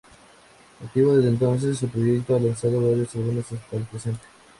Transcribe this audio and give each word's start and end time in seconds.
Activo 0.83 1.15
desde 1.15 1.29
entonces, 1.29 1.83
el 1.83 1.89
proyecto 1.91 2.35
ha 2.35 2.39
lanzado 2.39 2.81
varios 2.89 3.13
álbumes 3.15 3.51
hasta 3.51 3.75
el 3.77 3.83
presente. 3.83 4.21